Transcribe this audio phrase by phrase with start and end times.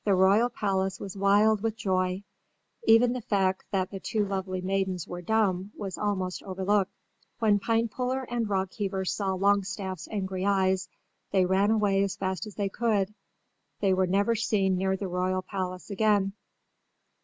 [0.03, 2.23] The royal palace was wild with joy.
[2.87, 6.91] Even the fact that the two lovely maidens were dumb was almost overlooked.
[7.37, 10.89] When Pinepuller and Rockheaver saw Longstaff's angry eyes
[11.29, 13.13] they ran away as fast as they could.
[13.79, 16.33] They were never seen near the royal palace again.